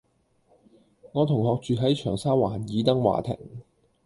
[1.11, 3.37] 我同學住喺長沙灣爾登華庭